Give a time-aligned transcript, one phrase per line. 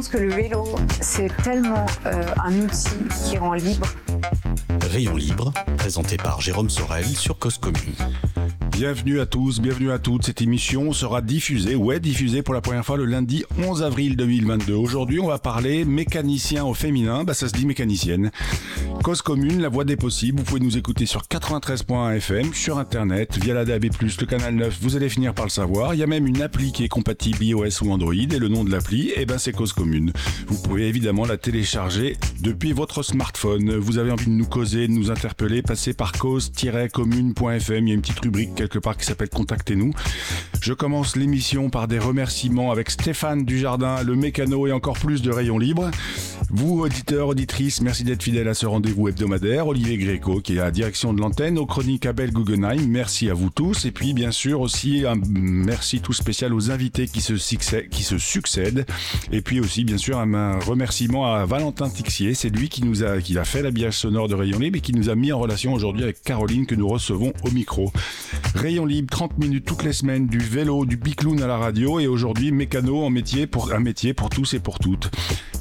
[0.00, 0.64] Pense que le vélo,
[1.02, 2.88] c'est tellement euh, un outil
[3.22, 3.86] qui rend libre.
[4.90, 7.60] Rayon libre, présenté par Jérôme Sorel sur Cause.
[8.80, 10.24] Bienvenue à tous, bienvenue à toutes.
[10.24, 14.72] Cette émission sera diffusée, ouais, diffusée pour la première fois le lundi 11 avril 2022.
[14.72, 18.30] Aujourd'hui, on va parler mécanicien au féminin, bah ça se dit mécanicienne.
[19.04, 20.38] Cause commune, la voix des possibles.
[20.38, 24.78] Vous pouvez nous écouter sur 93.1 FM, sur internet, via la DAB+, le canal 9.
[24.80, 25.92] Vous allez finir par le savoir.
[25.92, 28.64] Il y a même une appli qui est compatible iOS ou Android et le nom
[28.64, 30.12] de l'appli, eh ben c'est Cause commune.
[30.46, 33.76] Vous pouvez évidemment la télécharger depuis votre smartphone.
[33.76, 37.86] Vous avez envie de nous causer, de nous interpeller, passez par cause-commune.fm.
[37.86, 39.92] Il y a une petite rubrique quelque qui s'appelle Contactez-nous.
[40.62, 45.30] Je commence l'émission par des remerciements avec Stéphane Dujardin, le mécano et encore plus de
[45.30, 45.90] rayons libres.
[46.50, 49.66] Vous, auditeurs, auditrices, merci d'être fidèles à ce rendez-vous hebdomadaire.
[49.66, 52.86] Olivier Gréco, qui est à la direction de l'antenne, aux chroniques Abel Guggenheim.
[52.88, 53.84] Merci à vous tous.
[53.84, 58.86] Et puis, bien sûr, aussi un merci tout spécial aux invités qui se, succèdent.
[59.32, 62.34] Et puis aussi, bien sûr, un, un remerciement à Valentin Tixier.
[62.34, 64.92] C'est lui qui nous a, qui a fait l'habillage sonore de Rayon Libre et qui
[64.92, 67.92] nous a mis en relation aujourd'hui avec Caroline que nous recevons au micro.
[68.60, 72.06] Rayon Libre, 30 minutes toutes les semaines, du vélo, du bicloun à la radio et
[72.06, 75.10] aujourd'hui mécano en métier pour un métier pour tous et pour toutes.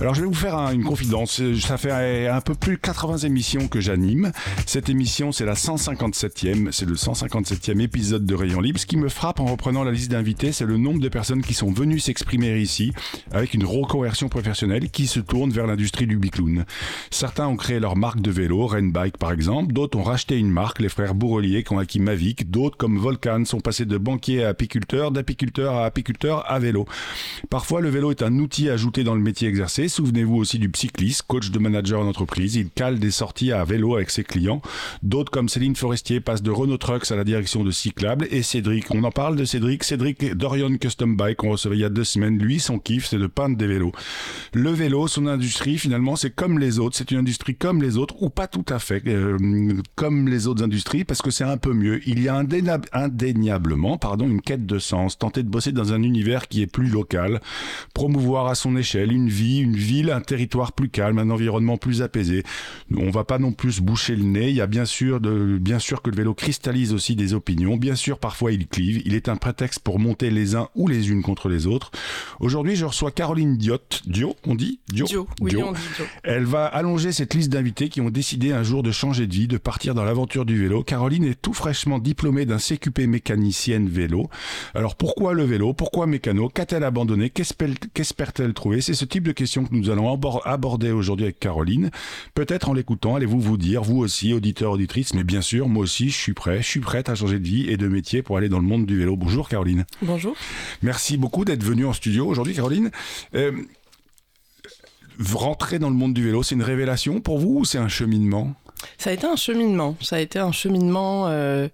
[0.02, 1.42] Alors je vais vous faire un- une confidence.
[1.62, 4.32] Ça fait un peu plus de 80 émissions que j'anime.
[4.66, 8.80] Cette émission c'est la 157e, c'est le 157e épisode de Rayon Libre.
[8.80, 11.54] Ce qui me frappe en reprenant la liste d'invités, c'est le nombre de personnes qui
[11.54, 12.92] sont venues s'exprimer ici
[13.32, 16.66] avec une reconversion professionnelle qui se tourne vers l'industrie du bicloun.
[17.12, 20.80] Certains ont créé leur marque de vélo, Renbike par exemple, d'autres ont racheté une marque,
[20.80, 24.50] les frères Bourrelier qui ont acquis Mavic, d'autres comme Volcan sont passés de banquier à
[24.50, 26.88] apiculteur, d'apiculteur à apiculteur à vélo.
[27.50, 31.24] Parfois le vélo est un outil ajouté dans le métier exercé, souvenez-vous aussi du cycliste,
[31.28, 34.62] coach de manager en entreprise, il cale des sorties à vélo avec ses clients.
[35.04, 38.86] D'autres comme Céline Forestier passent de Renault Trucks à la direction de Cyclable et Cédric,
[38.92, 42.06] on en parle de Cédric, Cédric Dorion Custom Bike qu'on recevait il y a deux
[42.06, 43.92] semaines, lui son kiff c'est de peindre des vélos.
[44.54, 48.16] Le vélo, son industrie finalement c'est comme les autres, c'est une industrie comme les autres
[48.22, 49.38] ou pas tout à fait euh,
[49.96, 52.00] comme les autres industries parce que c'est un peu mieux.
[52.08, 56.04] Il y a indéna- indéniablement pardon, une quête de sens, tenter de bosser dans un
[56.04, 57.42] univers qui est plus local,
[57.94, 62.02] promouvoir à son échelle une vie, une ville, un territoire plus calme, un environnement plus
[62.02, 62.44] apaisé.
[62.96, 64.50] On va pas non plus se boucher le nez.
[64.50, 67.78] Il y a bien sûr de, bien sûr que le vélo cristallise aussi des opinions.
[67.78, 69.02] Bien sûr, parfois il clive.
[69.06, 71.92] Il est un prétexte pour monter les uns ou les unes contre les autres.
[72.40, 73.80] Aujourd'hui, je reçois Caroline Diot.
[74.06, 75.06] Dio, on dit Dio?
[75.06, 75.68] Dio, oui, Dio.
[75.68, 76.06] on dit Dio.
[76.24, 79.48] Elle va allonger cette liste d'invités qui ont décidé un jour de changer de vie,
[79.48, 80.84] de partir dans l'aventure du vélo.
[80.84, 84.30] Caroline est tout fraîchement diplômée d'un CQP mécanicienne vélo.
[84.76, 85.74] Alors pourquoi le vélo?
[85.74, 86.50] Pourquoi mécano?
[86.50, 87.30] Qu'a-t-elle abandonné?
[87.30, 88.82] Qu'espère- Qu'espère-t-elle trouver?
[88.82, 91.90] C'est ce type de questions que nous allons abor- aborder aujourd'hui avec Caroline.
[92.36, 96.10] Peut-être en l'écoutant, allez-vous vous dire, vous aussi, auditeurs, auditrices, mais bien sûr, moi aussi,
[96.10, 98.50] je suis prêt, je suis prête à changer de vie et de métier pour aller
[98.50, 99.16] dans le monde du vélo.
[99.16, 99.86] Bonjour Caroline.
[100.02, 100.36] Bonjour.
[100.84, 102.92] Merci beaucoup d'être venue en studio aujourd'hui, Caroline.
[103.36, 103.52] Euh,
[105.34, 108.54] rentrer dans le monde du vélo, c'est une révélation pour vous ou c'est un cheminement?
[108.98, 109.98] Ça a été un cheminement.
[110.02, 111.68] Ça a été un cheminement euh,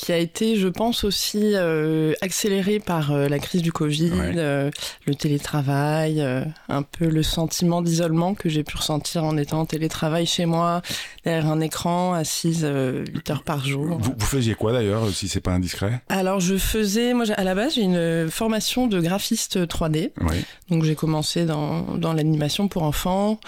[0.00, 4.32] qui a été, je pense, aussi euh, accéléré par euh, la crise du Covid, Ouais.
[4.36, 4.70] euh,
[5.06, 9.66] le télétravail, euh, un peu le sentiment d'isolement que j'ai pu ressentir en étant en
[9.66, 10.80] télétravail chez moi,
[11.24, 13.98] derrière un écran, assise euh, 8 heures par jour.
[14.00, 16.00] vous, vous faisiez quoi d'ailleurs, si c'est pas indiscret?
[16.08, 20.12] Alors je faisais, moi à la base j'ai une formation de graphiste 3D.
[20.22, 20.36] Oui.
[20.70, 23.38] Donc j'ai commencé dans, dans l'animation pour enfants.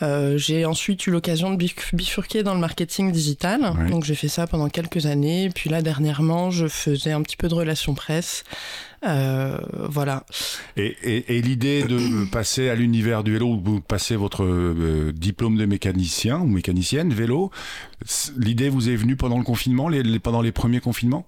[0.00, 3.60] Euh, j'ai ensuite eu l'occasion de bif- bifurquer dans le marketing digital.
[3.76, 3.90] Ouais.
[3.90, 5.50] Donc j'ai fait ça pendant quelques années.
[5.54, 8.44] Puis là dernièrement, je faisais un petit peu de relations presse.
[9.06, 10.24] Euh, voilà.
[10.76, 15.56] Et, et, et l'idée de passer à l'univers du vélo, vous passez votre euh, diplôme
[15.56, 17.50] de mécanicien ou mécanicienne vélo,
[18.36, 21.26] l'idée vous est venue pendant le confinement, les, les- pendant les premiers confinements?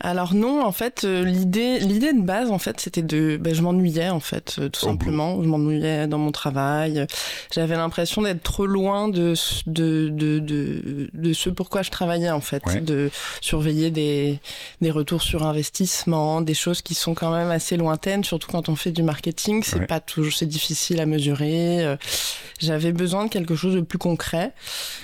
[0.00, 3.62] Alors non, en fait, euh, l'idée, l'idée de base, en fait, c'était de, ben, je
[3.62, 5.42] m'ennuyais, en fait, tout Oh, simplement.
[5.42, 7.06] Je m'ennuyais dans mon travail.
[7.54, 12.30] J'avais l'impression d'être trop loin de, ce- de, de, de, de ce pourquoi je travaillais,
[12.30, 12.80] en fait, Ouais.
[12.80, 13.10] de
[13.40, 14.38] surveiller des,
[14.80, 18.76] des retours sur investissement, des choses qui sont quand même assez lointaines, surtout quand on
[18.76, 19.62] fait du marketing.
[19.64, 19.86] C'est Ouais.
[19.86, 21.84] pas toujours, c'est difficile à mesurer.
[21.84, 21.96] Euh,
[22.58, 24.52] J'avais besoin de quelque chose de plus concret.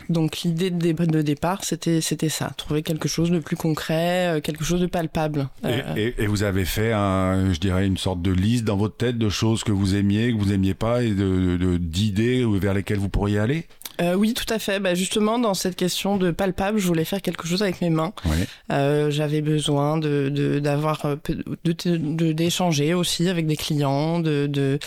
[0.08, 4.36] Donc l'idée de, dé- de départ, c'était c'était ça, trouver quelque chose de plus concret,
[4.36, 5.48] euh, quelque chose de palpable.
[5.64, 9.18] Euh, Et, vous avez fait, un, je dirais, une sorte de liste dans votre tête
[9.18, 12.98] de choses que vous aimiez, que vous aimiez pas et de de- d'idées vers lesquelles
[12.98, 13.66] vous pourriez aller?
[14.00, 14.80] Euh, oui, tout à fait.
[14.80, 18.12] Bah, justement, dans cette question de palpable, je voulais faire quelque chose avec mes mains.
[18.24, 18.46] Ouais.
[18.72, 21.16] Euh, J'avais besoin de de- d'avoir euh,
[21.64, 24.78] de de- d'échanger aussi avec des clients, de, de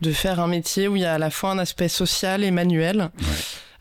[0.00, 2.50] de faire un métier où il y a à la fois un aspect social et
[2.50, 3.00] manuel.
[3.00, 3.24] Euh,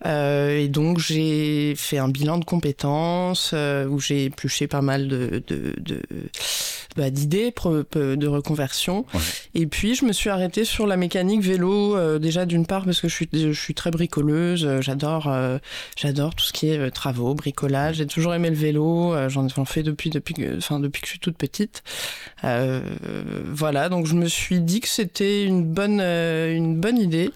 [0.05, 5.43] et donc j'ai fait un bilan de compétences euh, où j'ai épluché pas mal de
[5.47, 6.01] de, de
[6.95, 9.05] bah, d'idées de reconversion.
[9.13, 9.19] Ouais.
[9.55, 13.01] Et puis je me suis arrêtée sur la mécanique vélo euh, déjà d'une part parce
[13.01, 15.59] que je suis je suis très bricoleuse, euh, j'adore euh,
[15.97, 17.97] j'adore tout ce qui est euh, travaux, bricolage.
[17.97, 21.07] J'ai toujours aimé le vélo, euh, j'en j'en fais depuis depuis que enfin depuis que
[21.07, 21.83] je suis toute petite.
[22.43, 22.81] Euh,
[23.45, 27.31] voilà, donc je me suis dit que c'était une bonne euh, une bonne idée.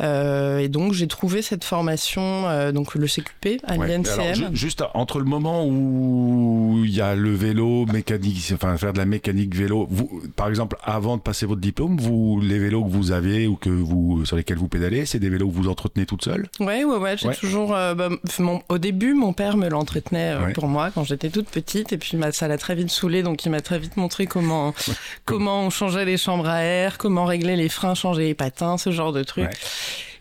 [0.00, 3.86] Euh, et donc j'ai trouvé cette formation, euh, donc le CQP à Ouais.
[3.88, 4.20] l'INCM.
[4.20, 8.98] Alors, juste entre le moment où il y a le vélo mécanique, enfin faire de
[8.98, 12.90] la mécanique vélo, vous, par exemple, avant de passer votre diplôme, vous, les vélos que
[12.90, 16.06] vous avez ou que vous, sur lesquels vous pédalez, c'est des vélos que vous entretenez
[16.06, 16.48] toute seule?
[16.58, 17.16] Ouais, ouais, ouais.
[17.18, 17.34] J'ai Ouais.
[17.36, 17.74] toujours.
[17.74, 18.08] euh, bah,
[18.38, 20.52] mon- au début, mon père me l'entretenait euh, Ouais.
[20.52, 23.44] pour moi quand j'étais toute petite, et puis bah, ça l'a très vite saoulé, donc
[23.44, 24.72] il m'a très vite montré comment
[25.26, 28.90] comment on changeait les chambres à air, comment régler les freins, changer les patins, ce
[28.90, 29.50] genre de trucs.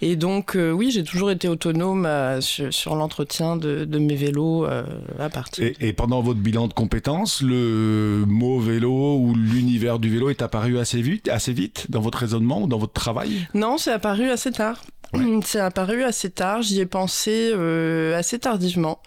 [0.01, 4.15] Et donc euh, oui, j'ai toujours été autonome euh, sur, sur l'entretien de, de mes
[4.15, 4.83] vélos euh,
[5.19, 5.63] à partir.
[5.63, 10.41] et, et pendant votre bilan de compétences, le mot vélo ou l'univers du vélo est
[10.41, 13.47] apparu assez vite, assez vite dans votre raisonnement ou dans votre travail?
[13.53, 14.81] Non, c'est apparu assez tard.
[15.43, 16.61] C'est apparu assez tard.
[16.61, 19.01] J'y ai pensé euh, assez tardivement.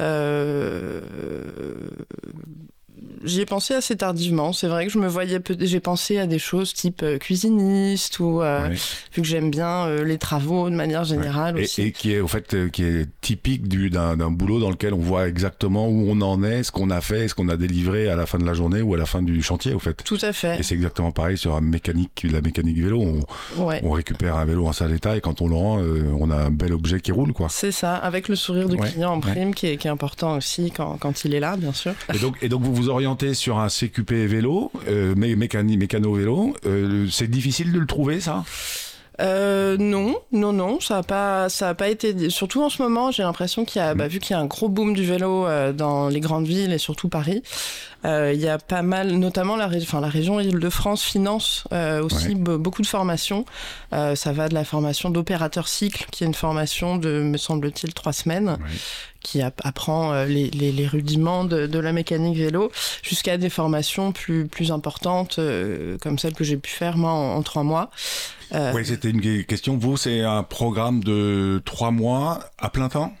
[0.00, 1.00] Euh,
[3.22, 4.52] J'y ai pensé assez tardivement.
[4.52, 5.40] C'est vrai que je me voyais.
[5.60, 8.74] J'ai pensé à des choses type euh, cuisiniste ou euh, Ouais.
[9.14, 11.82] vu que j'aime bien euh, les travaux de manière générale et, aussi.
[11.82, 15.28] et qui est au fait qui est typique du- d'un boulot dans lequel on voit
[15.28, 18.26] exactement où on en est, ce qu'on a fait, ce qu'on a délivré à la
[18.26, 19.94] fin de la journée ou à la fin du chantier au fait.
[20.04, 20.58] Tout à fait.
[20.58, 23.00] Et c'est exactement pareil sur la mécanique, la mécanique vélo.
[23.02, 23.20] On,
[23.62, 23.80] Ouais.
[23.84, 26.36] on récupère un vélo en sale état et quand on le rend, euh, on a
[26.36, 27.48] un bel objet qui roule quoi.
[27.50, 30.70] C'est ça, avec le sourire du client en prime qui, est, qui est important aussi
[30.74, 31.92] quand, quand il est là, bien sûr.
[32.14, 36.14] Et donc, et donc vous vous orientez sur un CQP vélo, euh, mé- mécani- mécano
[36.14, 36.54] vélo.
[36.66, 38.44] Euh, c'est difficile de le trouver ça?
[39.20, 42.30] Euh, non, non, non, ça a pas, ça a pas été.
[42.30, 44.46] Surtout en ce moment, j'ai l'impression qu'il y a, bah, vu qu'il y a un
[44.46, 47.42] gros boom du vélo euh, dans les grandes villes et surtout Paris,
[48.04, 52.56] il y a pas mal, notamment la, enfin, la région Île-de-France finance euh, aussi Ouais.
[52.58, 53.44] beaucoup de formations.
[53.92, 57.92] Euh, ça va de la formation d'opérateur cycle, qui est une formation de, me semble-t-il,
[57.92, 58.56] trois semaines,
[59.20, 63.50] qui app- apprend euh, les, les, les rudiments de, de la mécanique vélo, jusqu'à des
[63.50, 67.62] formations plus plus importantes, euh, comme celle que j'ai pu faire moi en, en trois
[67.64, 67.90] mois.
[68.54, 69.76] Euh, Oui, c'était une que- question.
[69.76, 73.12] Vous, c'est un programme de trois mois à plein temps?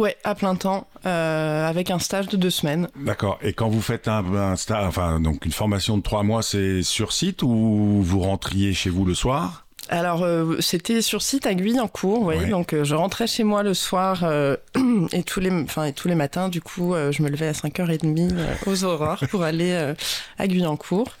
[0.00, 2.88] Ouais, à plein temps, euh, avec un stage de deux semaines.
[2.96, 3.38] D'accord.
[3.42, 6.82] Et quand vous faites un, un stage, enfin donc une formation de trois mois, c'est
[6.82, 9.66] sur site ou vous rentriez chez vous le soir?
[9.90, 12.36] Alors, euh, c'était sur site à Guyancourt, oui.
[12.36, 12.46] Ouais.
[12.46, 14.56] Donc, euh, je rentrais chez moi le soir euh,
[15.12, 18.32] et, tous les, enfin, et tous les matins, du coup, je me levais à 5h30
[18.32, 19.94] euh, aux aurores pour aller
[20.38, 21.16] à Guyancourt.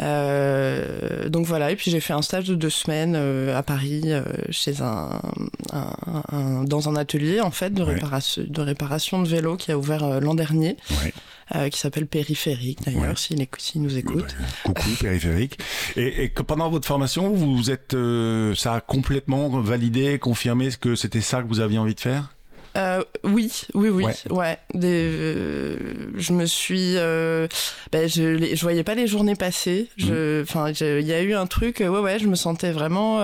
[0.00, 4.02] Euh, donc voilà, et puis j'ai fait un stage de deux semaines euh, à Paris
[4.06, 5.20] euh, chez un,
[5.72, 7.94] un- un- dans un atelier en fait de, Ouais.
[7.94, 11.12] réparation, de réparation de vélo qui a ouvert euh, l'an dernier, Ouais.
[11.54, 13.16] euh, qui s'appelle Périphérique d'ailleurs, Ouais.
[13.16, 14.34] s'il s'il nous écoute.
[14.64, 15.58] Coucou périphérique.
[15.96, 20.76] Et, et que pendant votre formation, vous êtes, euh, ça a complètement validé, confirmé ce
[20.78, 22.33] que c'était ça que vous aviez envie de faire?
[22.76, 24.14] Euh, oui, oui, oui, Ouais.
[24.30, 24.58] ouais.
[24.74, 25.76] Des, euh,
[26.16, 27.46] je me suis, euh,
[27.92, 29.88] ben, je, les- je voyais pas les journées passer.
[29.96, 32.72] Je, enfin, je- il y a eu un truc, euh, ouais, ouais, je me sentais
[32.72, 33.20] vraiment.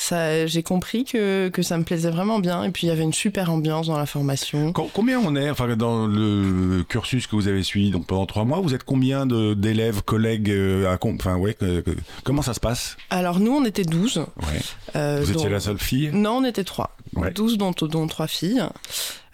[0.00, 2.62] Ça, j'ai compris que que ça me plaisait vraiment bien.
[2.62, 4.72] Et puis il y avait une super ambiance dans la formation.
[4.72, 8.44] Com- Combien on est, enfin dans le cursus que vous avez suivi donc pendant trois
[8.44, 12.54] mois, vous êtes combien de- d'élèves, collègues, euh, à enfin ouais, que- que- comment ça
[12.54, 12.96] se passe?
[13.10, 14.18] Alors nous, on était 12.
[14.18, 14.60] Ouais.
[14.94, 16.10] euh, Vous étiez dont- la seule fille?
[16.12, 16.96] Non, on était trois.
[17.16, 17.32] Ouais.
[17.32, 18.62] 12 dont, dont trois filles.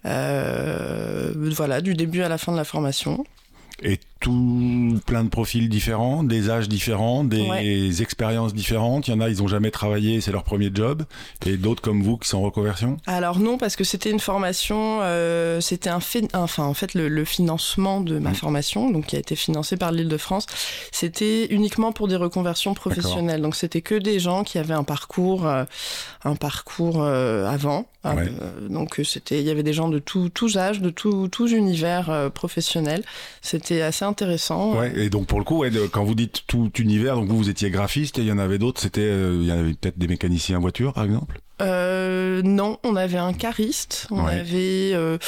[0.06, 3.24] Euh, voilà, du début à la fin de la formation.
[3.82, 7.90] et tout plein de profils différents, des âges différents, des Ouais.
[8.00, 9.06] expériences différentes.
[9.06, 11.02] Il y en a, ils ont jamais travaillé, c'est leur premier job,
[11.46, 12.96] et d'autres comme vous qui sont en reconversion?
[13.06, 17.08] Alors non, parce que c'était une formation, euh, c'était un fait, enfin en fait le,
[17.08, 18.34] le financement de ma Mm.
[18.34, 20.46] formation, donc qui a été financé par l'Île-de-France,
[20.90, 23.42] c'était uniquement pour des reconversions professionnelles.
[23.42, 25.64] Donc c'était que des gens qui avaient un parcours, euh,
[26.24, 27.86] un parcours euh, avant.
[28.04, 28.12] Ouais.
[28.42, 31.52] Euh, donc c'était, il y avait des gens de tout, tous âges, de tout, tous
[31.52, 33.02] univers professionnels.
[33.42, 34.13] C'était assez intéressant.
[34.78, 37.70] Ouais, et donc pour le coup, quand vous dites tout univers, donc vous, vous étiez
[37.70, 40.08] graphiste et il y en avait d'autres, c'était, euh, il y en avait peut-être des
[40.08, 41.40] mécaniciens voiture par exemple?
[41.64, 44.40] Euh, non, on avait un cariste, on Ouais.
[44.40, 45.18] avait, euh,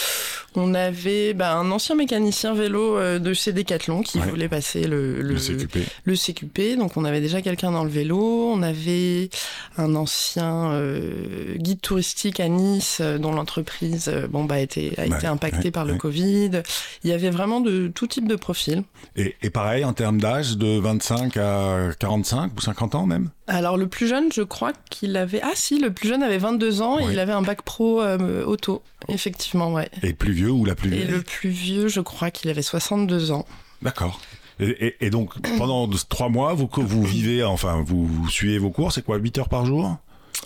[0.55, 4.27] on avait bah, un ancien mécanicien vélo euh, de chez Decathlon qui Ouais.
[4.27, 5.79] voulait passer le, Le CQP.
[6.05, 6.77] le CQP.
[6.79, 8.51] Donc on avait déjà quelqu'un dans le vélo.
[8.53, 9.29] On avait
[9.77, 15.17] un ancien euh, guide touristique à Nice dont l'entreprise bon, bah, a été, a Ouais,
[15.17, 15.97] été impactée par le.
[15.97, 16.63] Covid.
[17.05, 18.83] Il y avait vraiment de tout type de profil.
[19.17, 23.31] Et, et pareil, en termes d'âge, de 25 à 45 ou 50 ans même?
[23.49, 25.41] Alors le plus jeune, je crois qu'il avait...
[25.43, 28.45] Ah si, le plus jeune avait 22 ans et il avait un bac pro euh,
[28.45, 28.83] auto.
[29.09, 29.89] Effectivement, ouais.
[30.03, 32.51] Et le plus vieux ou la plus Et vieille le plus vieux, je crois qu'il
[32.51, 33.47] avait 62 ans.
[33.83, 34.21] D'accord.
[34.59, 38.71] Et, et- et donc, pendant trois mois, vous, vous vivez, enfin, vous, vous suivez vos
[38.71, 39.97] cours, c'est quoi, 8 heures par jour?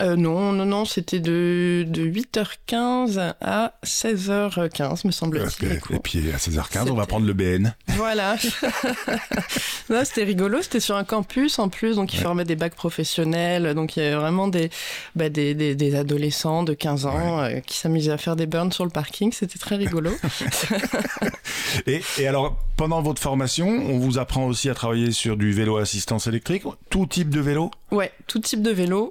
[0.01, 5.73] Euh, non, non, non, c'était de, de 8h15 à 16h15, me semble-t-il.
[5.95, 7.75] Et puis à 16h15, on va prendre le BN.
[7.89, 8.37] Voilà.
[10.05, 12.23] c'était rigolo, c'était sur un campus en plus, donc ils Ouais.
[12.23, 14.71] formaient des bacs professionnels, donc il y avait vraiment des,
[15.17, 18.73] bah, des, des, des adolescents de 15 ans euh, qui s'amusaient à faire des burns
[18.73, 20.11] sur le parking, c'était très rigolo.
[21.87, 25.77] Et, et alors, pendant votre formation, on vous apprend aussi à travailler sur du vélo
[25.77, 27.71] à assistance électrique, tout type de vélo?
[27.91, 29.11] Ouais, tout type de vélo,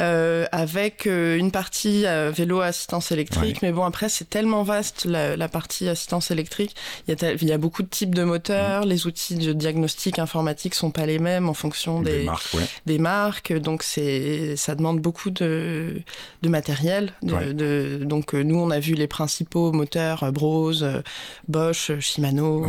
[0.00, 3.60] euh, avec euh, une partie euh, vélo à assistance électrique.
[3.60, 6.74] Mais bon, après, c'est tellement vaste la, la partie assistance électrique.
[7.06, 8.86] Il y, a tel- il y a beaucoup de types de moteurs.
[8.86, 12.62] Les outils de diagnostic informatique sont pas les mêmes en fonction des, Des marques, ouais.
[12.86, 13.52] des marques.
[13.52, 16.00] Donc, c'est ça demande beaucoup de,
[16.42, 17.12] de matériel.
[17.22, 17.52] De, Ouais.
[17.52, 21.02] de- donc, euh, nous, on a vu les principaux moteurs euh,
[21.48, 22.64] Bosch, Shimano.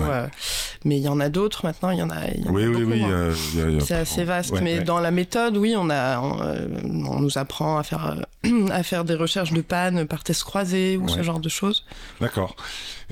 [0.85, 1.89] Mais il y en a d'autres maintenant.
[1.91, 2.27] Il y en a.
[2.33, 3.03] il y en a Oui, oui, oui.
[3.03, 3.09] hein.
[3.57, 4.83] euh, C'est assez vaste, Ouais, mais ouais.
[4.83, 8.83] dans la méthode, oui, on a, on, euh, on nous apprend à faire euh, à
[8.83, 11.11] faire des recherches de panne par test croisé ou Ouais.
[11.11, 11.85] ce genre de choses.
[12.19, 12.55] D'accord.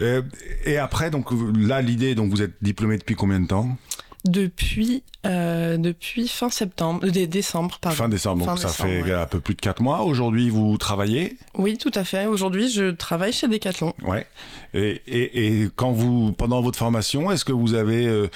[0.01, 0.21] Euh,
[0.65, 3.67] et après, donc là, l'idée, donc vous êtes diplômé depuis combien de temps?
[4.25, 7.95] Depuis euh, depuis fin septembre, euh, dé- décembre, pardon.
[7.97, 9.13] Fin décembre, donc Fin ça décembre, fait ouais.
[9.13, 10.01] un peu plus de 4 mois.
[10.03, 11.37] Aujourd'hui, vous travaillez?
[11.55, 12.25] Oui, tout à fait.
[12.25, 13.93] Aujourd'hui, je travaille chez Decathlon.
[14.03, 14.25] Ouais.
[14.73, 18.29] Et, et, et quand vous, pendant votre formation, est-ce que vous avez, euh,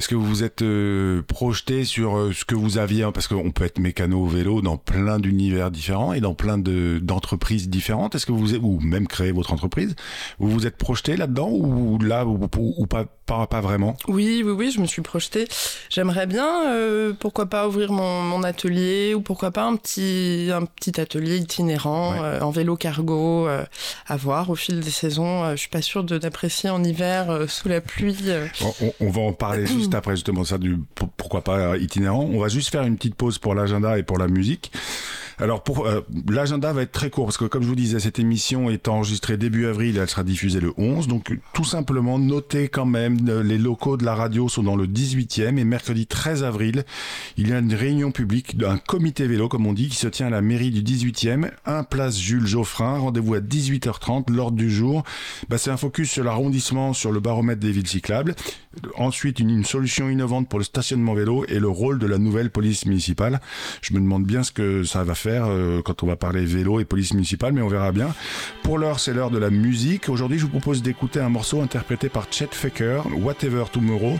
[0.00, 3.28] est-ce que vous vous êtes euh, projeté sur euh, ce que vous aviez, hein, parce
[3.28, 8.14] qu'on peut être mécano vélo dans plein d'univers différents et dans plein de d'entreprises différentes.
[8.14, 9.94] Est-ce que vous, ou même créer votre entreprise,
[10.38, 13.94] vous vous êtes projeté là-dedans ou là ou, ou- ou pas, pas, pas vraiment?
[14.08, 15.46] Oui, oui, oui, je me suis projetée.
[15.90, 20.64] J'aimerais bien, euh, pourquoi pas ouvrir mon, mon atelier ou pourquoi pas un petit, un
[20.64, 21.90] petit atelier itinérant
[22.22, 22.40] Ouais.
[22.40, 25.50] en vélo cargo à voir au fil des saisons.
[25.50, 28.16] Je suis pas sûre d'apprécier en hiver sous la pluie.
[28.62, 31.78] On, on- on va en parler juste après justement ça du pour- pourquoi pas euh,
[31.78, 32.28] itinérant.
[32.32, 34.72] On va juste faire une petite pause pour l'agenda et pour la musique.
[35.40, 38.68] Alors euh, l'agenda va être très court parce que comme je vous disais cette émission
[38.70, 42.84] est enregistrée début avril et elle sera diffusée le 11 donc tout simplement notez quand
[42.84, 46.84] même euh, les locaux de la radio sont dans le 18e et mercredi 13 avril
[47.36, 50.26] il y a une réunion publique d'un comité vélo comme on dit qui se tient
[50.26, 55.02] à la mairie du 18e 1 place Jules Geoffrin rendez-vous à 18h30 l'ordre du jour.
[55.48, 58.34] Bah, c'est un focus sur l'arrondissement sur le baromètre des villes cyclables.
[58.96, 62.86] Ensuite, une solution innovante pour le stationnement vélo et le rôle de la nouvelle police
[62.86, 63.40] municipale.
[63.82, 66.80] Je me demande bien ce que ça va faire euh, quand on va parler vélo
[66.80, 68.14] et police municipale, mais on verra bien.
[68.62, 70.08] Pour l'heure, c'est l'heure de la musique.
[70.08, 74.18] Aujourd'hui, je vous propose d'écouter un morceau interprété par Chet Faker, Whatever Tomorrow.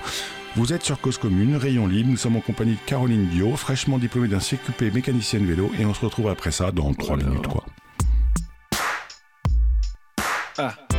[0.57, 2.11] Vous êtes sur Cause Commune, Rayon Libre.
[2.11, 5.95] Nous sommes en compagnie de Caroline Dio, fraîchement diplômée d'un CQP mécanicienne vélo, et on
[5.95, 7.65] se retrouve après ça dans trois minutes, quoi.
[10.59, 10.90] Whatever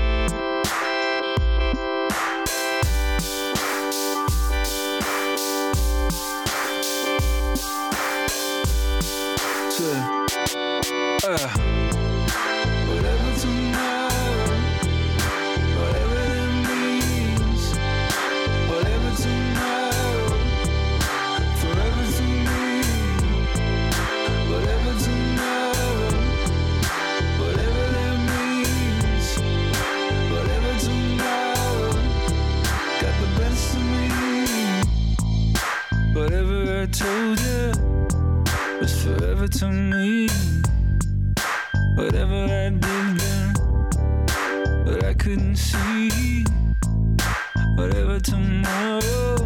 [47.81, 49.37] Whatever tomorrow,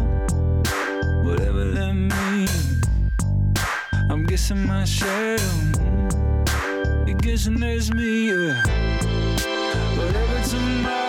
[1.24, 2.82] whatever that means.
[4.10, 5.42] I'm guessing my shadow.
[7.06, 8.28] You're guessing there's me.
[8.28, 8.62] Yeah.
[9.96, 11.05] Whatever tomorrow,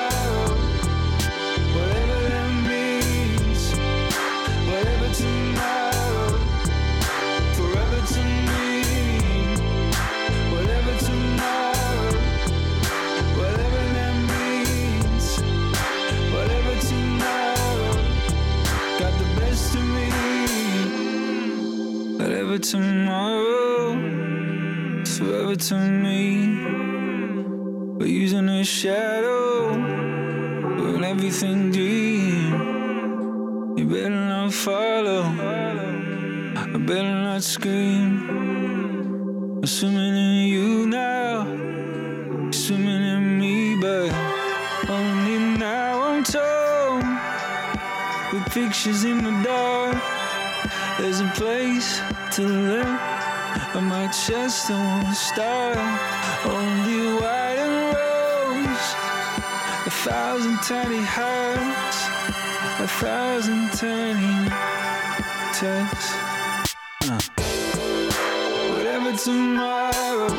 [22.57, 23.93] Whatever tomorrow,
[25.05, 26.57] forever to me.
[27.99, 32.53] We're using a shadow when everything dim.
[33.77, 35.21] You better not follow.
[36.55, 38.27] I better not scream.
[39.57, 41.45] I'm swimming in you now.
[42.51, 44.11] Swimming in me, but
[44.89, 47.03] only now I'm told.
[48.33, 50.16] With pictures in the dark,
[50.99, 52.01] there's a place
[52.35, 52.99] to live.
[53.75, 55.77] On my chest, won't start.
[56.45, 58.87] Only white and rose.
[59.85, 61.99] A thousand tiny hearts.
[62.79, 64.49] A thousand tiny
[65.53, 66.13] texts.
[67.09, 67.19] Uh.
[68.73, 70.29] Whatever tomorrow,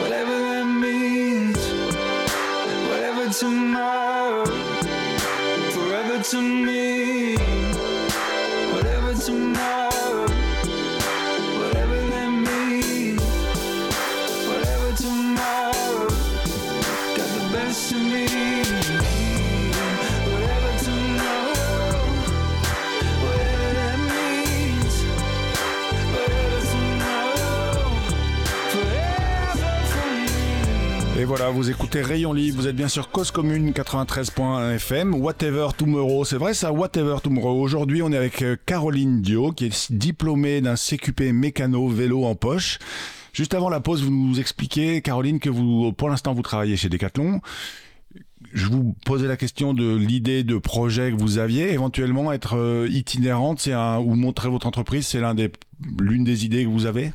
[0.00, 1.58] whatever that means.
[2.88, 3.91] Whatever tomorrow,
[31.18, 35.68] Et voilà, vous écoutez Rayon Libre, vous êtes bien sur Cause Commune 93.1 FM, Whatever
[35.76, 37.60] Tomorrow, c'est vrai ça, Whatever Tomorrow.
[37.60, 42.34] Aujourd'hui, on est avec euh, Caroline Dio, qui est diplômée d'un CQP mécano vélo en
[42.34, 42.78] poche.
[43.34, 46.88] Juste avant la pause, vous nous expliquez, Caroline, que vous, pour l'instant, vous travaillez chez
[46.88, 47.42] Decathlon.
[48.54, 52.88] Je vous posais la question de l'idée de projet que vous aviez, éventuellement être euh,
[52.90, 55.52] itinérante, c'est un, ou montrer votre entreprise, c'est l'un des,
[56.00, 57.12] l'une des idées que vous avez?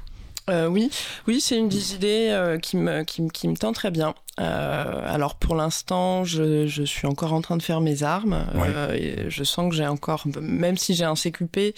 [0.50, 0.90] Euh, oui,
[1.28, 4.16] oui, c'est une des idées euh, qui, me, qui, qui me tend très bien.
[4.40, 8.46] Euh, alors pour l'instant, je, je suis encore en train de faire mes armes.
[8.54, 8.68] Ouais.
[8.68, 11.74] Euh, je sens que j'ai encore, même si j'ai un CQP,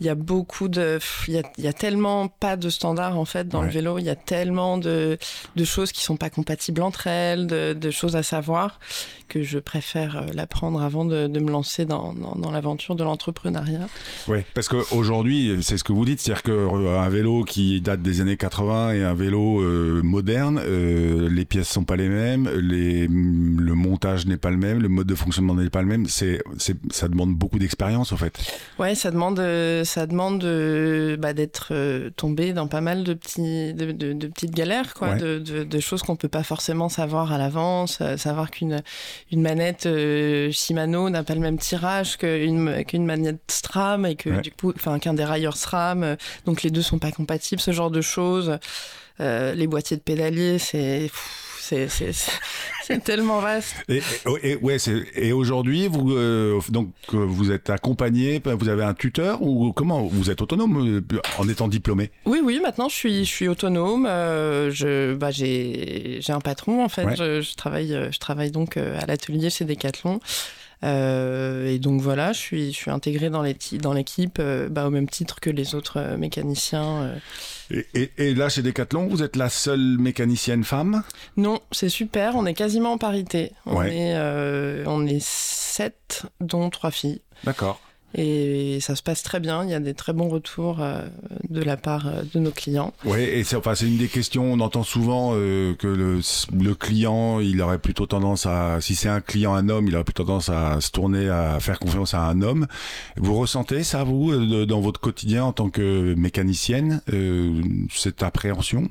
[0.00, 3.18] il y a beaucoup de, il y a, il y a tellement pas de standards
[3.18, 3.66] en fait dans Ouais.
[3.66, 3.98] le vélo.
[3.98, 5.16] Il y a tellement de,
[5.56, 8.80] de choses qui sont pas compatibles entre elles, de, de choses à savoir
[9.28, 13.04] que je préfère euh, l'apprendre avant de, de me lancer dans, dans, dans l'aventure de
[13.04, 13.88] l'entrepreneuriat.
[14.28, 18.36] Oui, parce qu'aujourd'hui, c'est ce que vous dites, c'est-à-dire qu'un vélo qui date des années
[18.36, 24.26] 80 et un vélo euh, moderne, les pièces sont pas les mêmes, les, le montage
[24.26, 26.06] n'est pas le même, le mode de fonctionnement n'est pas le même.
[26.06, 26.42] C'est,
[26.90, 28.38] ça demande beaucoup d'expérience, en fait.
[28.78, 33.14] Ouais, ça demande, euh, ça demande de, bah, d'être euh, tombé dans pas mal de
[33.14, 35.18] petits, de, de- de petites galères, quoi, Ouais.
[35.18, 38.82] de, choses qu'on peut pas forcément savoir à l'avance, euh, savoir qu'une
[39.30, 44.30] une manette euh, Shimano n'a pas le même tirage qu'une qu'une manette SRAM et que
[44.30, 44.40] Ouais.
[44.40, 46.16] du coup, enfin qu'un dérailleur SRAM, euh,
[46.46, 48.58] donc les deux sont pas compatibles, ce genre de choses.
[49.20, 51.10] Euh, les boîtiers de pédalier, c'est,
[51.64, 52.30] c'est, c'est, c'est-
[52.84, 53.74] c'est tellement vaste.
[53.88, 53.96] Et,
[54.42, 58.84] et- et- ouais, c'est, et aujourd'hui, vous, euh, donc, euh, vous êtes accompagné, vous avez
[58.84, 62.10] un tuteur ou comment Vous êtes autonome euh, en étant diplômé?
[62.26, 64.06] Oui, oui, maintenant je suis, je suis autonome.
[64.06, 67.04] euh, je, bah, j'ai, j'ai un patron en fait.
[67.04, 67.16] Ouais.
[67.16, 70.20] Je, je travaille, je travaille donc à l'atelier chez Decathlon.
[70.82, 74.68] Euh, et donc voilà, je suis, je suis intégrée dans, les ti- dans l'équipe euh,
[74.68, 77.04] bah, au même titre que les autres euh, mécaniciens.
[77.70, 81.02] Et, et- et là, chez Decathlon, vous êtes la seule mécanicienne femme
[81.36, 82.36] Non, c'est super.
[82.36, 83.52] On est quasiment en parité.
[83.66, 83.94] On Ouais.
[83.96, 87.22] est, euh, on est sept, dont trois filles.
[87.44, 87.80] D'accord.
[88.14, 89.64] Et ça se passe très bien.
[89.64, 91.02] Il y a des très bons retours euh,
[91.50, 92.92] de la part euh, de nos clients.
[93.04, 94.52] Oui, et c'est enfin, une des questions.
[94.52, 96.20] On entend souvent euh, que le,
[96.56, 100.04] le client, il aurait plutôt tendance à, si c'est un client un homme, il aurait
[100.04, 102.66] plutôt tendance à se tourner à faire confiance à un homme.
[103.16, 107.60] Vous ressentez ça, vous, de- dans votre quotidien en tant que mécanicienne, euh,
[107.92, 108.88] cette appréhension?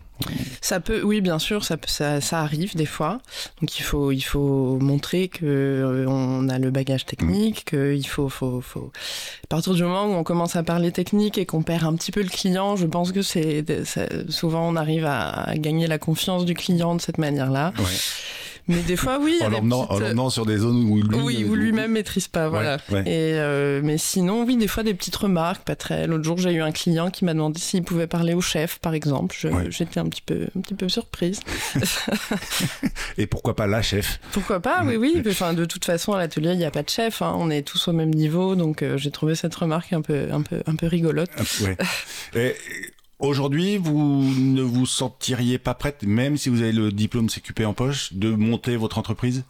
[0.62, 3.20] Ça peut, oui, bien sûr, ça, ça, ça arrive des fois.
[3.60, 8.62] Donc il faut, il faut montrer que on a le bagage technique, qu'il faut, faut,
[8.62, 8.92] faut.
[9.44, 12.12] À partir du moment où on commence à parler technique et qu'on perd un petit
[12.12, 13.64] peu le client, je pense que c'est
[14.30, 17.74] souvent on arrive à, gagner la confiance du client de cette manière-là.
[18.68, 19.38] Mais des fois, oui.
[19.42, 22.78] En des l'emmenant petites- sur des zones où lui, oui, ou lui-même maîtrise pas, voilà.
[22.90, 23.02] Ouais, ouais.
[23.02, 26.08] Et euh, mais sinon, oui, des fois des petites remarques, pas très.
[26.08, 28.94] L'autre jour, j'ai eu un client qui m'a demandé s'il pouvait parler au chef, par
[28.94, 29.36] exemple.
[29.44, 29.66] Ouais.
[29.70, 31.42] J'étais un petit peu, un petit peu surprise.
[33.18, 34.20] Et pourquoi pas la chef?
[34.32, 34.84] Pourquoi pas?
[34.86, 35.22] Oui, oui.
[35.28, 37.22] Enfin, de toute façon, à l'atelier, il n'y a pas de chef.
[37.22, 37.34] hein.
[37.38, 40.42] On est tous au même niveau, donc euh, j'ai trouvé cette remarque un peu, un
[40.42, 41.30] peu, un peu rigolote.
[41.38, 41.44] Ah.
[42.38, 42.56] Et
[43.24, 47.74] Aujourd'hui, vous ne vous sentiriez pas prête, même si vous avez le diplôme CQP en
[47.74, 49.46] poche, de monter votre entreprise?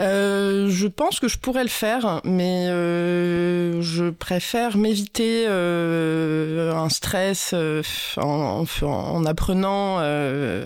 [0.00, 6.88] Euh, je pense que je pourrais le faire, mais euh, je préfère m'éviter euh, un
[6.88, 7.82] stress euh,
[8.16, 10.64] en, en- en apprenant euh,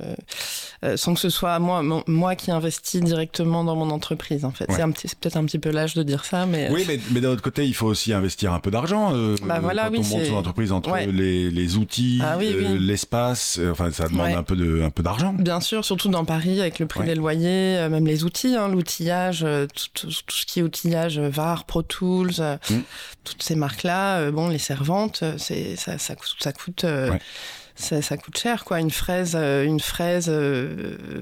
[0.84, 4.44] euh, sans que ce soit moi, moi qui investis directement dans mon entreprise.
[4.44, 4.76] En fait, Ouais.
[4.96, 7.42] c'est peut-être un petit peu l'âge de dire ça, mais Oui, mais, mais d'un autre
[7.42, 9.12] côté, il faut aussi investir un peu d'argent.
[9.14, 11.06] euh, Bah voilà, quand oui, on monte son entreprise entre Ouais.
[11.06, 12.78] les, les outils, Ah oui, oui.
[12.78, 14.34] l'espace, enfin, ça demande Ouais.
[14.34, 15.32] un peu de, un peu d'argent.
[15.36, 19.15] Bien sûr, surtout dans Paris, avec le prix des loyers, même les outils, hein, l'outillage,
[19.44, 22.80] euh, tout, tout- tout ce qui est outillage, euh, VAR, Pro Tools, euh, Mm.
[23.24, 27.20] toutes ces marques-là, bon, les servantes, c'est ça, ça coûte, ça coûte, Ouais.
[27.74, 28.80] ça, ça coûte cher, quoi.
[28.80, 30.30] Une fraise, une fraise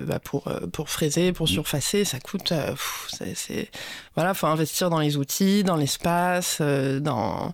[0.06, 1.50] bah, pour pour fraiser, pour Mm.
[1.50, 2.52] surfacer, ça coûte,
[3.34, 3.70] c'est,
[4.14, 6.60] voilà, faut investir dans les outils, dans l'espace,
[7.00, 7.52] dans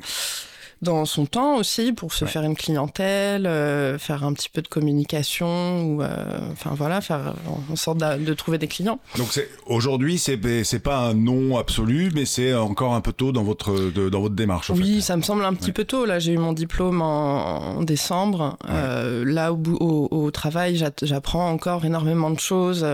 [0.83, 2.31] dans son temps aussi pour se Ouais.
[2.31, 7.35] faire une clientèle, euh, faire un petit peu de communication ou euh, enfin voilà, faire
[7.71, 8.99] en sorte de, trouver des clients.
[9.19, 9.29] Donc
[9.67, 13.73] aujourd'hui, c'est c'est pas un non absolu, mais c'est encore un peu tôt dans votre
[13.91, 14.71] de- dans votre démarche.
[14.71, 15.01] En oui, fait.
[15.03, 15.73] ça me semble un petit Ouais.
[15.73, 16.07] peu tôt.
[16.07, 18.57] Là, j'ai eu mon diplôme en, en décembre.
[18.69, 22.87] Euh, là, au, bout- au, au travail, j'apprends encore énormément de choses.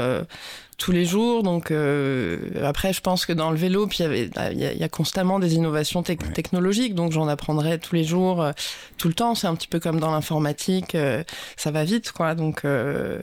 [0.79, 4.31] Tous les jours, donc euh, après, je pense que dans le vélo, puis il y
[4.53, 6.17] il y, y a constamment des innovations Ouais.
[6.35, 8.53] technologiques, donc j'en apprendrai tous les jours, euh,
[8.99, 9.35] tout le temps.
[9.35, 11.25] C'est un petit peu comme dans l'informatique, euh,
[11.57, 12.35] ça va vite, quoi.
[12.35, 13.23] Donc, euh,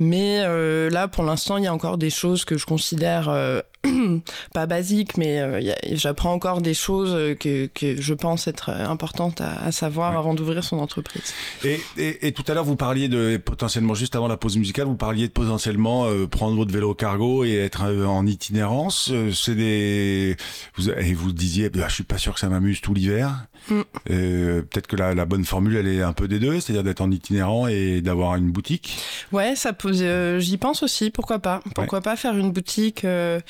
[0.00, 3.60] mais euh, là, pour l'instant, il y a encore des choses que je considère euh,
[4.54, 5.60] pas basiques, mais euh,
[5.92, 10.12] j'apprends encore des choses euh, que, que je pense être euh, importantes à, à savoir
[10.12, 10.18] Ouais.
[10.18, 11.32] avant d'ouvrir son entreprise.
[11.64, 14.86] Et, et, et tout à l'heure, vous parliez de potentiellement juste avant la pause musicale,
[14.86, 19.10] vous parliez de potentiellement euh, prendre votre vélo cargo et être euh, en itinérance.
[19.12, 20.36] Euh, C'est des
[20.76, 23.46] vous et vous disiez, bah, je suis pas sûr que ça m'amuse tout l'hiver.
[23.68, 23.80] Mm.
[24.10, 27.00] Euh, Peut-être que la, la bonne formule, elle est un peu des deux, c'est-à-dire d'être
[27.00, 28.98] en itinérant et d'avoir une boutique.
[29.32, 30.00] Ouais, ça pose.
[30.02, 31.10] euh, J'y pense aussi.
[31.10, 33.40] Pourquoi pas Pourquoi pas faire une boutique euh,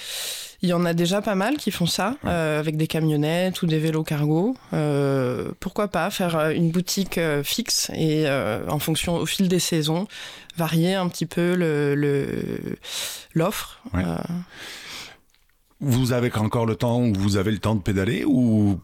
[0.62, 3.66] Il y en a déjà pas mal qui font ça euh, avec des camionnettes ou
[3.66, 4.56] des vélos cargo.
[4.72, 8.26] Euh, pourquoi pas faire une boutique euh, fixe et
[8.68, 10.06] en fonction au fil des saisons
[10.56, 12.78] varier un petit peu le le-
[13.34, 13.80] l'offre.
[13.92, 14.02] Ouais.
[15.80, 18.80] Vous avez encore le temps, ou vous avez le temps de pédaler ou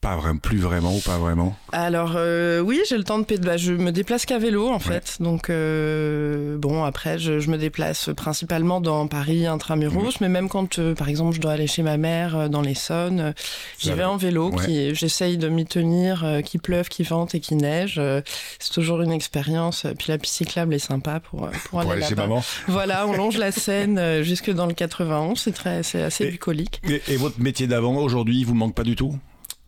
[0.00, 1.56] pas vraiment, plus vraiment ou pas vraiment.
[1.72, 3.58] Alors euh, oui, j'ai le temps de pédaler.
[3.58, 5.16] Je me déplace qu'à vélo en fait.
[5.20, 10.12] Donc euh, bon, après je, je me déplace principalement dans Paris intramuros, Mhm.
[10.20, 13.34] mais même quand euh, par exemple je dois aller chez ma mère dans l'Essonne,
[13.78, 14.10] j'y vais va.
[14.10, 14.50] en vélo.
[14.50, 14.64] Ouais.
[14.64, 18.00] Qui, j'essaye de m'y tenir, qu'il pleuve, qu'il vente et qu'il neige.
[18.58, 19.86] C'est toujours une expérience.
[19.98, 22.42] Puis la piste cyclable est sympa pour pour, aller aller chez maman.
[22.68, 25.38] Voilà, on longe la Seine jusque dans le 91.
[25.40, 26.80] C'est très, c'est assez Et- bucolique.
[26.88, 29.16] Et, et votre métier d'avant, aujourd'hui, il vous manque pas du tout?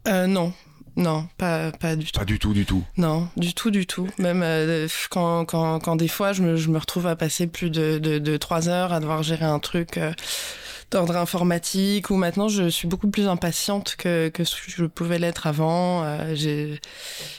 [0.09, 0.53] Euh, non.
[0.97, 2.19] Non, pas, pas du tout.
[2.19, 2.83] Pas du tout, du tout.
[2.97, 4.09] Non, du tout, du tout.
[4.19, 7.71] Même euh, quand, quand, quand des fois je me, je me retrouve à passer plus
[7.71, 10.13] de, de, de trois heures à devoir gérer un truc euh,
[10.91, 16.03] d'ordre informatique, ou maintenant je suis beaucoup plus impatiente que, que je pouvais l'être avant.
[16.05, 16.81] Euh, j'ai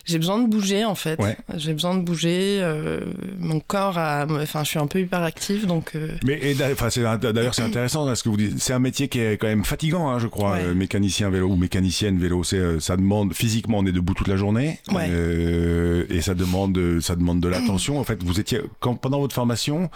[0.05, 1.19] j'ai besoin de bouger en fait.
[1.19, 1.35] Ouais.
[1.57, 2.59] J'ai besoin de bouger.
[2.61, 3.01] euh,
[3.39, 4.25] mon corps a.
[4.29, 5.91] Enfin, je suis un peu hyperactive donc.
[5.95, 6.39] euh, Mais
[6.71, 8.59] enfin, c'est- d'ailleurs, c'est intéressant hein, ce que vous dites.
[8.59, 10.53] C'est un métier qui est quand même fatigant, hein, je crois.
[10.53, 10.73] Ouais.
[10.75, 14.79] mécanicien vélo ou mécanicienne vélo, c'est ça demande physiquement, on est debout toute la journée,
[14.91, 15.09] Ouais.
[16.09, 17.99] Et ça demande, ça demande de l'attention.
[17.99, 19.89] En fait, vous étiez quand pendant votre formation.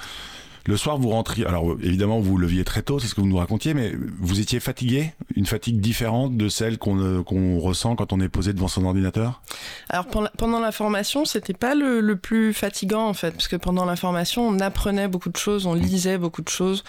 [0.66, 1.46] Le soir, vous rentriez.
[1.46, 4.40] Alors, euh, évidemment, vous leviez très tôt, c'est ce que vous nous racontiez, mais vous
[4.40, 7.22] étiez fatigué, une fatigue différente de celle qu'on euh,
[7.60, 9.42] ressent quand on est posé devant son ordinateur?
[9.90, 10.06] Alors
[10.38, 13.96] pendant la- formation, c'était pas le, le plus fatigant en fait, parce que pendant la
[13.98, 16.84] formation, on apprenait beaucoup de choses, on lisait beaucoup de choses,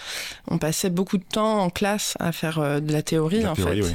[0.47, 3.55] on passait beaucoup de temps en classe à faire euh, de la théorie La en
[3.55, 3.89] théorie, fait.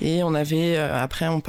[0.00, 0.06] oui.
[0.08, 1.40] Et on avait euh, après on,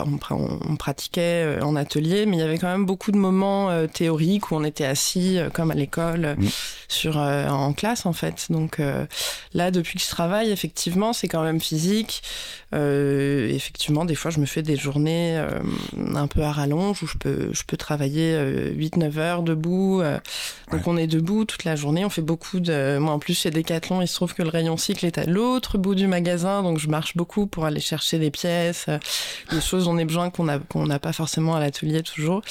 [0.77, 4.63] pratiquait en atelier, mais il y avait quand même beaucoup de moments théoriques où on
[4.63, 6.47] était assis comme à l'école euh, Mm.
[6.87, 8.47] sur en classe en fait.
[8.49, 9.05] Donc euh,
[9.53, 12.23] là, depuis que je travaille, effectivement, c'est quand même physique.
[12.73, 15.49] Euh, effectivement, des fois, je me fais des journées euh,
[16.15, 20.01] un peu à rallonge où je peux, je peux travailler 8-9 heures debout.
[20.71, 22.03] donc on est debout toute la journée.
[22.05, 22.97] On fait beaucoup de.
[22.97, 25.77] Moi, en plus, chez Decathlon, il se trouve que le rayon cycle est à l'autre
[25.77, 28.87] bout du magasin, donc je marche beaucoup pour aller chercher des pièces,
[29.51, 32.41] des choses dont on a besoin qu'on n'a pas forcément à l'atelier toujours.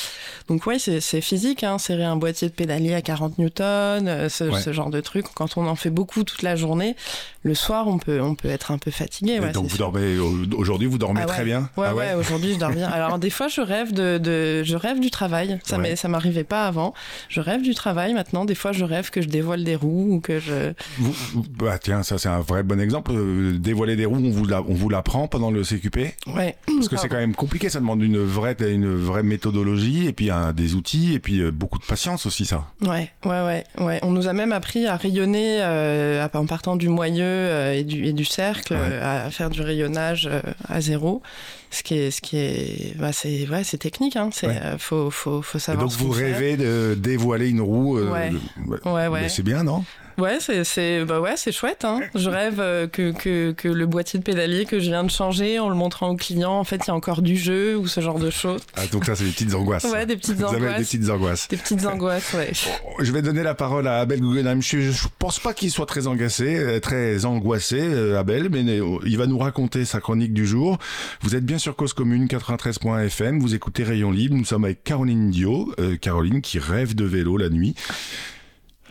[0.49, 1.65] Donc ouais, c'est physique.
[1.65, 4.61] Hein, serrer un boîtier de pédalier à 40 newtons, ce, Ouais.
[4.61, 5.14] ce genre de truc.
[5.23, 6.97] Quand on en fait beaucoup toute la journée,
[7.43, 9.39] le soir, on peut on peut être un peu fatigué.
[9.41, 9.91] Ouais, donc vous sûr.
[9.91, 10.19] dormez
[10.57, 11.69] aujourd'hui, vous dormez Ah très bien.
[11.77, 12.89] Ouais, Ah ouais, aujourd'hui je dors bien.
[12.93, 15.59] Alors des fois je rêve de, de je rêve du travail.
[15.65, 16.95] Ça ça m'arrivait pas avant.
[17.29, 18.45] Je rêve du travail maintenant.
[18.45, 20.73] Des fois je rêve que je dévoile des roues ou que je.
[20.99, 23.13] Vous- bah tiens, ça c'est un vrai bon exemple.
[23.15, 26.57] Euh, dévoiler des roues, on vous la- on vous l'apprend pendant le CQP Ouais.
[26.67, 27.69] parce que c'est quand même compliqué.
[27.69, 31.51] Ça demande une vraie une vraie méthodologie et puis un, des outils et puis euh,
[31.51, 32.65] beaucoup de patience aussi ça.
[32.83, 33.99] Ouais, ouais, ouais, ouais.
[34.03, 38.07] On nous a même appris à, rayonner euh, en partant du moyeu euh, et, du,
[38.07, 38.81] et du cercle, Ouais.
[38.83, 40.29] euh, à faire du rayonnage
[40.69, 41.23] à zéro.
[41.71, 44.17] Ce qui est, ce qui est, bah, c'est, ouais, c'est technique.
[44.17, 44.31] Hein.
[44.33, 44.61] C'est, Ouais.
[44.79, 45.87] faut, faut, faut Et savoir.
[45.89, 47.99] donc vous rêvez de dévoiler une roue.
[47.99, 48.31] Ouais.
[48.31, 49.23] de- Ouais, ouais.
[49.23, 49.85] Mais c'est bien, non?
[50.19, 51.85] Ouais, c'est, c'est, bah ouais, c'est chouette.
[51.85, 52.01] Hein.
[52.15, 55.59] Je rêve euh, que, que, que le boîtier de pédalier que je viens de changer,
[55.59, 58.01] en le montrant au client, en fait, il y a encore du jeu ou ce
[58.01, 58.61] genre de choses.
[58.77, 59.85] ah, Donc ça, c'est des petites angoisses.
[59.85, 60.77] Ouais, des petites Vous avez angoisses.
[60.79, 61.49] des petites angoisses.
[61.49, 62.53] Des petites angoisses, ouais.
[63.01, 64.61] Je vais donner la parole à Abel Guggenheim.
[64.63, 68.99] Je, je pense pas qu'il soit très engagé, euh, très angoissé, euh, Abel, mais euh,
[69.07, 70.79] il va nous raconter sa chronique du jour.
[71.23, 73.41] Vous êtes bien sur Cause Commune 93.fm.
[73.41, 74.37] Vous écoutez Rayon Libre.
[74.37, 77.75] Nous sommes avec Caroline Dio, euh, Caroline qui rêve de vélo la nuit.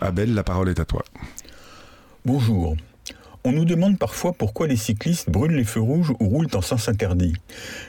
[0.03, 1.05] Abel, la parole est à toi.
[2.25, 2.75] Bonjour.
[3.45, 6.89] On nous demande parfois pourquoi les cyclistes brûlent les feux rouges ou roulent en sens
[6.89, 7.33] interdit.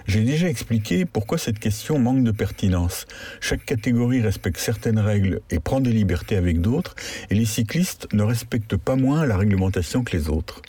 [0.06, 3.06] J'ai déjà expliqué pourquoi cette question manque de pertinence.
[3.40, 6.94] Chaque catégorie respecte certaines règles et prend des libertés avec d'autres,
[7.30, 10.62] et les cyclistes ne respectent pas moins la réglementation que les autres.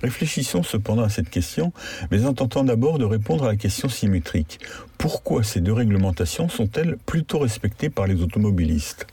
[0.00, 1.72] Réfléchissons cependant à cette question,
[2.12, 4.60] mais en tentant d'abord de répondre à la question symétrique.
[4.96, 9.08] Pourquoi ces deux réglementations sont-elles plutôt respectées par les automobilistes?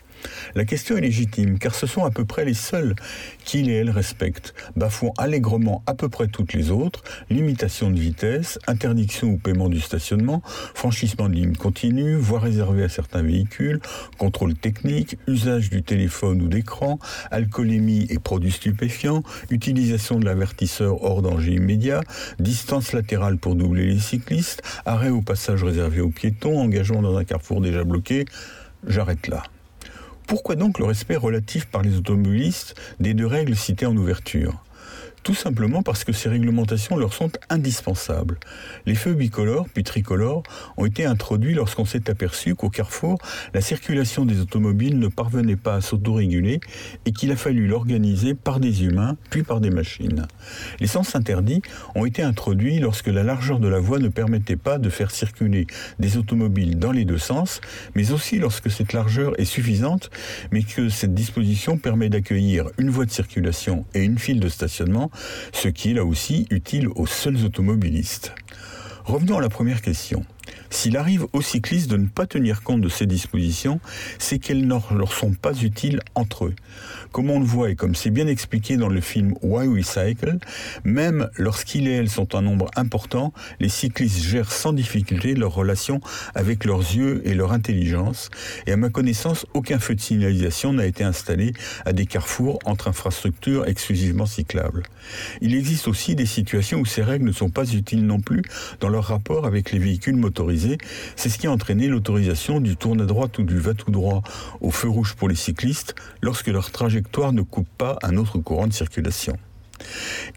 [0.55, 2.95] La question est légitime, car ce sont à peu près les seuls
[3.43, 8.59] qui et elles respectent, bafouant allègrement à peu près toutes les autres, limitation de vitesse,
[8.67, 10.41] interdiction ou paiement du stationnement,
[10.73, 13.79] franchissement de ligne continue, voie réservée à certains véhicules,
[14.17, 21.21] contrôle technique, usage du téléphone ou d'écran, alcoolémie et produits stupéfiants, utilisation de l'avertisseur hors
[21.21, 22.01] danger immédiat,
[22.39, 27.23] distance latérale pour doubler les cyclistes, arrêt au passage réservé aux piétons, engagement dans un
[27.23, 28.25] carrefour déjà bloqué,
[28.87, 29.43] j'arrête là.
[30.31, 34.63] Pourquoi donc le respect relatif par les automobilistes des deux règles citées en ouverture?
[35.23, 38.39] Tout simplement parce que ces réglementations leur sont indispensables.
[38.87, 40.41] Les feux bicolores puis tricolores
[40.77, 43.19] ont été introduits lorsqu'on s'est aperçu qu'au carrefour,
[43.53, 46.59] la circulation des automobiles ne parvenait pas à s'autoréguler
[47.05, 50.25] et qu'il a fallu l'organiser par des humains puis par des machines.
[50.79, 51.61] Les sens interdits
[51.93, 55.67] ont été introduits lorsque la largeur de la voie ne permettait pas de faire circuler
[55.99, 57.61] des automobiles dans les deux sens,
[57.93, 60.09] mais aussi lorsque cette largeur est suffisante,
[60.51, 65.10] mais que cette disposition permet d'accueillir une voie de circulation et une file de stationnement,
[65.53, 68.33] ce qui est là aussi utile aux seuls automobilistes.
[69.05, 70.25] Revenons à la première question.
[70.71, 73.81] S'il arrive aux cyclistes de ne pas tenir compte de ces dispositions,
[74.19, 76.55] c'est qu'elles ne leur sont pas utiles entre eux.
[77.11, 80.37] Comme on le voit et comme c'est bien expliqué dans le film Why We Cycle,
[80.85, 85.99] même lorsqu'ils et elles sont un nombre important, les cyclistes gèrent sans difficulté leur relation
[86.35, 88.29] avec leurs yeux et leur intelligence.
[88.65, 91.51] Et à ma connaissance, aucun feu de signalisation n'a été installé
[91.83, 94.83] à des carrefours entre infrastructures exclusivement cyclables.
[95.41, 98.41] Il existe aussi des situations où ces règles ne sont pas utiles non plus
[98.79, 100.60] dans leur rapport avec les véhicules motorisés.
[101.15, 104.23] C'est ce qui a entraîné l'autorisation du tourne à droite ou du va tout droit
[104.59, 108.67] au feu rouge pour les cyclistes lorsque leur trajectoire ne coupe pas un autre courant
[108.67, 109.37] de circulation.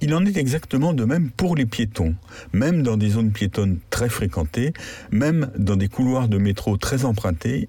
[0.00, 2.14] Il en est exactement de même pour les piétons.
[2.52, 4.72] Même dans des zones piétonnes très fréquentées,
[5.10, 7.68] même dans des couloirs de métro très empruntés,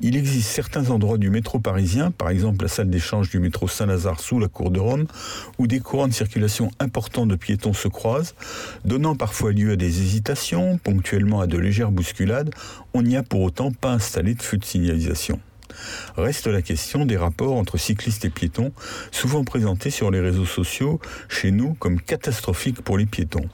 [0.00, 4.20] il existe certains endroits du métro parisien, par exemple la salle d'échange du métro Saint-Lazare
[4.20, 5.06] sous la cour de Rome,
[5.58, 8.34] où des courants de circulation importants de piétons se croisent,
[8.84, 12.50] donnant parfois lieu à des hésitations, ponctuellement à de légères bousculades.
[12.92, 15.40] On n'y a pour autant pas installé de feu de signalisation.
[16.16, 18.72] Reste la question des rapports entre cyclistes et piétons,
[19.10, 23.48] souvent présentés sur les réseaux sociaux, chez nous, comme catastrophiques pour les piétons.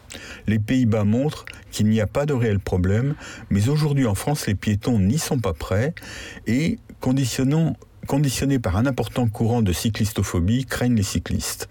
[0.47, 3.14] Les Pays-Bas montrent qu'il n'y a pas de réel problème,
[3.51, 5.95] mais aujourd'hui en France, les piétons n'y sont pas prêts
[6.47, 11.69] et conditionnés par un important courant de cyclistophobie, craignent les cyclistes.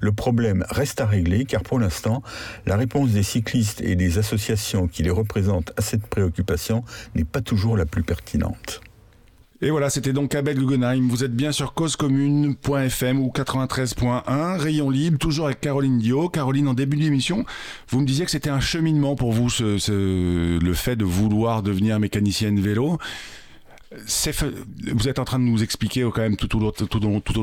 [0.00, 2.22] Le problème reste à régler car pour l'instant,
[2.66, 7.40] la réponse des cyclistes et des associations qui les représentent à cette préoccupation n'est pas
[7.40, 8.81] toujours la plus pertinente.
[9.64, 11.06] Et voilà, c'était donc Abel Guggenheim.
[11.08, 16.28] Vous êtes bien sur causecommune.fm ou 93.1, Rayon Libre, toujours avec Caroline Dio.
[16.28, 17.46] Caroline, en début d'émission,
[17.88, 22.58] vous me disiez que c'était un cheminement pour vous, le fait de vouloir devenir mécanicienne
[22.58, 22.98] vélo.
[23.92, 26.70] Vous êtes en train de nous expliquer quand même tout au long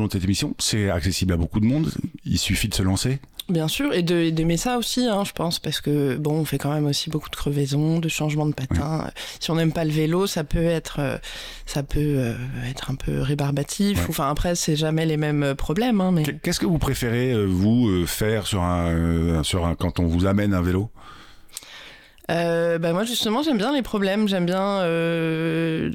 [0.07, 0.55] de cette émission.
[0.59, 1.89] C'est accessible à beaucoup de monde.
[2.25, 3.19] Il suffit de se lancer.
[3.49, 6.45] Bien sûr, et de- et d'aimer ça aussi, hein, je pense, parce que bon, on
[6.45, 9.09] fait quand même aussi beaucoup de crevaisons, de changements de patins.
[9.39, 11.17] Si on n'aime pas le vélo, ça peut être, euh,
[11.65, 12.35] ça peut euh,
[12.69, 13.97] être un peu rébarbatif.
[13.97, 14.05] Ouais.
[14.09, 17.45] Enfin, après, c'est jamais les mêmes euh, problèmes, hein, mais Qu'est-ce que vous préférez, euh,
[17.45, 20.89] vous, euh, faire sur un, euh, sur un, quand on vous amène un vélo?
[22.29, 25.89] Euh, bah moi justement j'aime bien les problèmes, j'aime bien euh,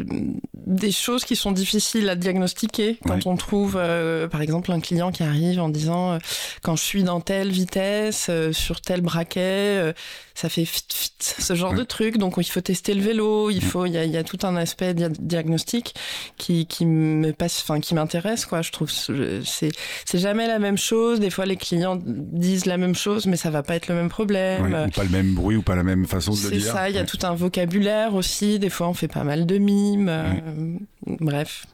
[0.66, 3.20] des choses qui sont difficiles à diagnostiquer quand Ouais.
[3.26, 6.18] on trouve, euh, par exemple, un client qui arrive en disant euh,
[6.62, 9.40] quand je suis dans telle vitesse, euh, sur tel braquet,
[9.78, 9.92] euh,
[10.34, 11.78] ça fait fit fit, ce genre Ouais.
[11.78, 12.18] de truc.
[12.18, 14.94] Donc il faut tester le vélo, il faut, il y y a tout un aspect
[14.94, 15.94] dia- diagnostic
[16.38, 18.62] qui, qui me passe, enfin qui m'intéresse quoi.
[18.62, 19.70] Je trouve ce- c'est
[20.04, 21.20] c'est jamais la même chose.
[21.20, 24.08] Des fois les clients disent la même chose, mais ça va pas être le même
[24.08, 24.62] problème.
[24.72, 26.88] Ouais, ou pas le même bruit ou pas la même façon de le C'est ça,
[26.88, 27.06] il y a Ouais.
[27.06, 28.58] tout un vocabulaire aussi.
[28.58, 30.08] Des fois, on fait pas mal de mimes.
[30.08, 31.66] euh, bref.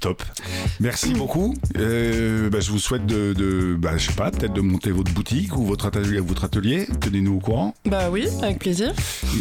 [0.00, 0.22] Top.
[0.80, 1.54] Merci beaucoup.
[1.76, 5.12] Euh, bah, je vous souhaite de, de bah, je sais pas, peut-être de monter votre
[5.12, 6.20] boutique ou votre atelier.
[6.20, 6.86] Votre atelier.
[7.00, 7.74] Tenez-nous au courant.
[7.84, 8.92] Bah oui, avec plaisir.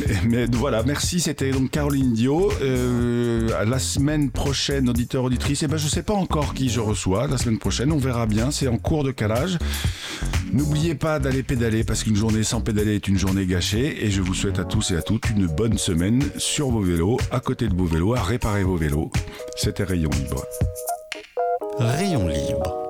[0.03, 1.21] Mais, mais voilà, merci.
[1.21, 2.51] C'était donc Caroline Dio.
[2.61, 5.63] Euh, à la semaine prochaine, auditeur auditrice.
[5.63, 7.27] Et ben, je sais pas encore qui je reçois.
[7.27, 8.51] La semaine prochaine, on verra bien.
[8.51, 9.57] C'est en cours de calage.
[10.51, 14.05] N'oubliez pas d'aller pédaler parce qu'une journée sans pédaler est une journée gâchée.
[14.05, 17.17] Et je vous souhaite à tous et à toutes une bonne semaine sur vos vélos,
[17.31, 19.09] à côté de vos vélos, à réparer vos vélos.
[19.55, 20.48] C'était Rayon Libre.
[21.79, 22.88] Rayon libre